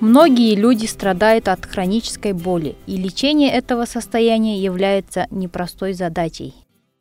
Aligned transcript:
Многие 0.00 0.54
люди 0.54 0.86
страдают 0.86 1.46
от 1.46 1.66
хронической 1.66 2.32
боли, 2.32 2.74
и 2.86 2.96
лечение 2.96 3.52
этого 3.52 3.84
состояния 3.84 4.58
является 4.58 5.26
непростой 5.30 5.92
задачей. 5.92 6.54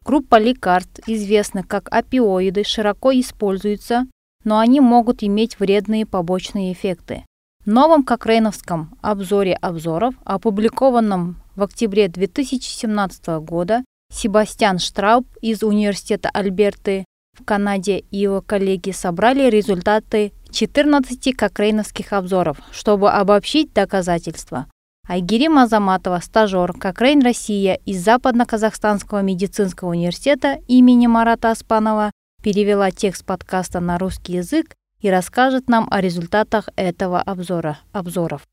Группа 0.04 0.38
лекарств, 0.38 1.00
известных 1.08 1.66
как 1.66 1.88
опиоиды, 1.96 2.66
широко 2.66 3.14
используется, 3.14 4.08
но 4.44 4.60
они 4.60 4.82
могут 4.82 5.24
иметь 5.24 5.60
вредные 5.62 6.06
побочные 6.06 6.74
эффекты. 6.74 7.24
В 7.64 7.68
новом 7.68 8.04
Кокрейновском 8.04 8.98
обзоре 9.02 9.54
обзоров, 9.54 10.16
опубликованном 10.26 11.42
в 11.56 11.64
октябре 11.64 12.10
2017 12.10 13.28
года, 13.40 13.86
Себастьян 14.12 14.78
Штрауб 14.78 15.26
из 15.42 15.64
Университета 15.64 16.30
Альберты 16.34 17.06
в 17.40 17.46
Канаде 17.46 18.00
и 18.12 18.18
его 18.18 18.42
коллеги 18.42 18.92
собрали 18.92 19.50
результаты 19.50 20.34
14 20.52 21.36
кокрейновских 21.36 22.14
обзоров, 22.14 22.58
чтобы 22.72 23.12
обобщить 23.12 23.74
доказательства. 23.74 24.68
Айгерим 25.08 25.58
Азаматова, 25.58 26.20
стажер 26.20 26.74
Кокрейн 26.74 27.22
Россия 27.22 27.80
из 27.86 28.04
Западно-Казахстанского 28.04 29.22
медицинского 29.22 29.90
университета 29.90 30.60
имени 30.68 31.08
Марата 31.08 31.50
Аспанова, 31.50 32.12
перевела 32.44 32.92
текст 32.92 33.26
подкаста 33.26 33.80
на 33.80 33.98
русский 33.98 34.34
язык 34.34 34.76
и 35.02 35.10
расскажет 35.10 35.68
нам 35.68 35.88
о 35.90 36.02
результатах 36.02 36.70
этого 36.76 37.22
обзора, 37.22 37.80
обзоров. 37.92 38.48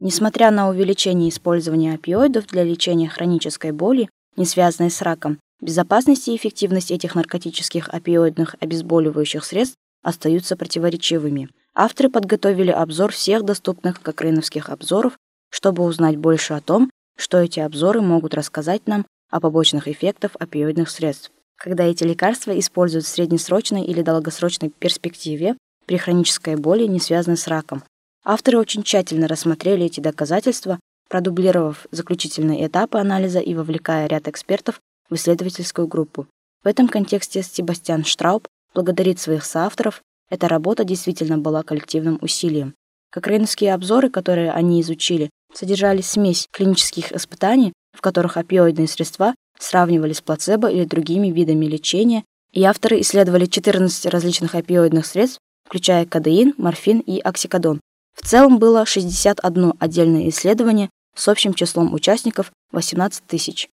Несмотря 0.00 0.50
на 0.50 0.68
увеличение 0.68 1.28
использования 1.28 1.94
опиоидов 1.94 2.46
для 2.46 2.62
лечения 2.62 3.08
хронической 3.08 3.72
боли, 3.72 4.08
не 4.36 4.44
связанной 4.44 4.90
с 4.90 5.02
раком, 5.02 5.38
безопасность 5.60 6.28
и 6.28 6.36
эффективность 6.36 6.90
этих 6.90 7.14
наркотических 7.14 7.88
опиоидных 7.88 8.56
обезболивающих 8.60 9.44
средств 9.44 9.76
остаются 10.02 10.56
противоречивыми. 10.56 11.48
Авторы 11.74 12.10
подготовили 12.10 12.70
обзор 12.70 13.12
всех 13.12 13.44
доступных 13.44 14.00
кокрейновских 14.02 14.70
обзоров, 14.70 15.16
чтобы 15.50 15.84
узнать 15.84 16.16
больше 16.16 16.54
о 16.54 16.60
том, 16.60 16.90
что 17.16 17.38
эти 17.38 17.60
обзоры 17.60 18.00
могут 18.00 18.34
рассказать 18.34 18.86
нам 18.86 19.06
о 19.30 19.40
побочных 19.40 19.88
эффектах 19.88 20.32
опиоидных 20.38 20.90
средств. 20.90 21.30
Когда 21.56 21.84
эти 21.84 22.04
лекарства 22.04 22.58
используют 22.58 23.04
в 23.04 23.08
среднесрочной 23.08 23.84
или 23.84 24.02
долгосрочной 24.02 24.70
перспективе 24.70 25.56
при 25.86 25.96
хронической 25.96 26.56
боли, 26.56 26.84
не 26.84 27.00
связанной 27.00 27.36
с 27.36 27.48
раком. 27.48 27.82
Авторы 28.24 28.58
очень 28.58 28.82
тщательно 28.82 29.26
рассмотрели 29.26 29.86
эти 29.86 30.00
доказательства, 30.00 30.78
продублировав 31.08 31.86
заключительные 31.90 32.66
этапы 32.66 32.98
анализа 32.98 33.40
и 33.40 33.54
вовлекая 33.54 34.06
ряд 34.06 34.28
экспертов 34.28 34.80
в 35.08 35.14
исследовательскую 35.14 35.88
группу. 35.88 36.26
В 36.62 36.68
этом 36.68 36.88
контексте 36.88 37.42
Себастьян 37.42 38.04
Штрауб 38.04 38.46
благодарит 38.74 39.18
своих 39.18 39.44
соавторов, 39.44 40.02
эта 40.30 40.48
работа 40.48 40.84
действительно 40.84 41.38
была 41.38 41.62
коллективным 41.62 42.18
усилием. 42.20 42.74
Кокрейновские 43.10 43.72
обзоры, 43.72 44.10
которые 44.10 44.52
они 44.52 44.80
изучили, 44.82 45.30
содержали 45.54 46.02
смесь 46.02 46.46
клинических 46.52 47.12
испытаний, 47.12 47.72
в 47.96 48.00
которых 48.00 48.36
опиоидные 48.36 48.88
средства 48.88 49.34
сравнивали 49.58 50.12
с 50.12 50.20
плацебо 50.20 50.70
или 50.70 50.84
другими 50.84 51.28
видами 51.28 51.66
лечения, 51.66 52.24
и 52.52 52.64
авторы 52.64 53.00
исследовали 53.00 53.46
14 53.46 54.06
различных 54.06 54.54
опиоидных 54.54 55.06
средств, 55.06 55.38
включая 55.66 56.06
кадеин, 56.06 56.54
морфин 56.58 57.00
и 57.00 57.18
оксикодон. 57.18 57.80
В 58.14 58.26
целом 58.26 58.58
было 58.58 58.84
61 58.84 59.74
отдельное 59.78 60.28
исследование 60.28 60.90
с 61.14 61.28
общим 61.28 61.54
числом 61.54 61.94
участников 61.94 62.52
18 62.72 63.24
тысяч. 63.26 63.68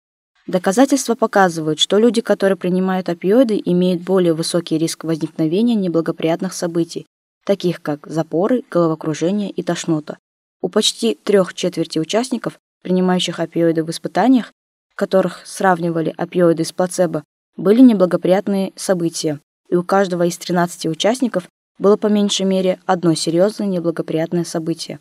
Доказательства 0.46 1.14
показывают, 1.14 1.78
что 1.78 1.98
люди, 1.98 2.20
которые 2.20 2.56
принимают 2.56 3.08
опиоиды, 3.08 3.60
имеют 3.64 4.02
более 4.02 4.34
высокий 4.34 4.76
риск 4.76 5.04
возникновения 5.04 5.74
неблагоприятных 5.74 6.52
событий, 6.52 7.06
таких 7.46 7.80
как 7.80 8.06
запоры, 8.06 8.62
головокружение 8.70 9.50
и 9.50 9.62
тошнота. 9.62 10.18
У 10.60 10.68
почти 10.68 11.14
трех 11.14 11.54
четверти 11.54 11.98
участников, 11.98 12.58
принимающих 12.82 13.40
опиоиды 13.40 13.84
в 13.84 13.90
испытаниях, 13.90 14.52
в 14.90 14.96
которых 14.96 15.46
сравнивали 15.46 16.12
опиоиды 16.16 16.64
с 16.64 16.72
плацебо, 16.72 17.24
были 17.56 17.80
неблагоприятные 17.80 18.72
события, 18.76 19.40
и 19.70 19.76
у 19.76 19.82
каждого 19.82 20.26
из 20.26 20.36
13 20.36 20.86
участников 20.86 21.48
было 21.78 21.96
по 21.96 22.08
меньшей 22.08 22.44
мере 22.44 22.80
одно 22.84 23.14
серьезное 23.14 23.66
неблагоприятное 23.66 24.44
событие. 24.44 25.00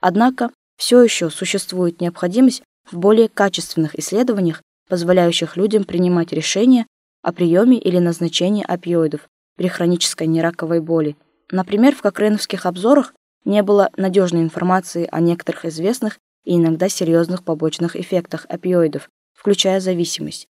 Однако 0.00 0.50
все 0.76 1.02
еще 1.02 1.30
существует 1.30 2.00
необходимость 2.00 2.62
в 2.90 2.98
более 2.98 3.28
качественных 3.28 3.98
исследованиях 3.98 4.62
позволяющих 4.92 5.56
людям 5.56 5.84
принимать 5.84 6.34
решения 6.34 6.86
о 7.22 7.32
приеме 7.32 7.78
или 7.78 7.96
назначении 7.96 8.62
опиоидов 8.62 9.22
при 9.56 9.68
хронической 9.68 10.26
нераковой 10.26 10.82
боли. 10.82 11.16
Например, 11.50 11.94
в 11.94 12.02
кокрейновских 12.02 12.66
обзорах 12.66 13.14
не 13.46 13.62
было 13.62 13.88
надежной 13.96 14.42
информации 14.42 15.08
о 15.10 15.20
некоторых 15.20 15.64
известных 15.64 16.18
и 16.44 16.56
иногда 16.56 16.90
серьезных 16.90 17.42
побочных 17.42 17.96
эффектах 17.96 18.44
опиоидов, 18.50 19.08
включая 19.32 19.80
зависимость. 19.80 20.46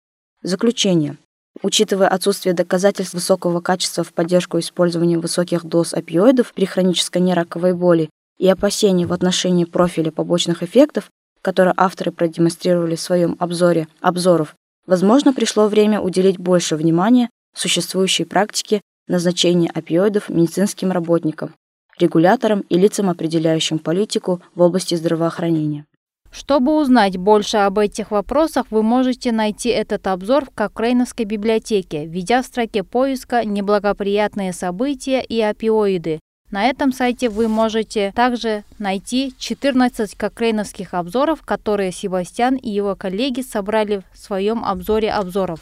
Заключение. 0.45 1.17
Учитывая 1.65 2.07
отсутствие 2.07 2.55
доказательств 2.55 3.15
высокого 3.15 3.61
качества 3.61 4.05
в 4.05 4.13
поддержку 4.13 4.61
использования 4.61 5.19
высоких 5.19 5.65
доз 5.65 5.93
опиоидов 5.95 6.53
при 6.55 6.65
хронической 6.65 7.21
нераковой 7.21 7.75
боли 7.75 8.09
и 8.39 8.47
опасений 8.47 9.05
в 9.05 9.13
отношении 9.13 9.65
профиля 9.65 10.13
побочных 10.13 10.63
эффектов, 10.63 11.11
которые 11.43 11.75
авторы 11.77 12.13
продемонстрировали 12.13 12.97
в 12.97 13.01
своем 13.01 13.37
обзоре 13.39 13.89
обзоров, 14.01 14.55
возможно, 14.87 15.33
пришло 15.33 15.69
время 15.69 16.01
уделить 16.01 16.39
больше 16.39 16.77
внимания 16.77 17.31
существующей 17.55 18.25
практике 18.25 18.81
назначения 19.09 19.71
опиоидов 19.71 20.29
медицинским 20.29 20.93
работникам, 20.93 21.55
регуляторам 21.99 22.61
и 22.69 22.79
лицам, 22.79 23.11
определяющим 23.11 23.79
политику 23.79 24.41
в 24.55 24.63
области 24.63 24.95
здравоохранения. 24.95 25.87
Чтобы 26.31 26.79
узнать 26.79 27.17
больше 27.17 27.57
об 27.57 27.79
этих 27.79 28.11
вопросах, 28.11 28.67
вы 28.71 28.83
можете 28.83 29.33
найти 29.33 29.71
этот 29.71 30.07
обзор 30.07 30.45
в 30.45 30.51
Кокрейновской 30.51 31.25
библиотеке, 31.25 32.05
введя 32.05 32.43
в 32.43 32.47
строке 32.47 32.85
поиска 32.85 33.45
«Неблагоприятные 33.45 34.53
события 34.53 35.23
и 35.23 35.41
опиоиды» 35.41 36.21
На 36.51 36.67
этом 36.71 36.93
сайте 36.93 37.29
вы 37.29 37.47
можете 37.47 38.11
также 38.15 38.65
найти 38.79 39.35
14 39.39 40.15
кокрейновских 40.15 40.95
обзоров, 40.95 41.43
которые 41.43 41.93
Себастьян 41.93 42.57
и 42.57 42.71
его 42.71 42.97
коллеги 42.97 43.43
собрали 43.43 44.03
в 44.13 44.19
своем 44.19 44.65
обзоре 44.65 45.11
обзоров. 45.11 45.61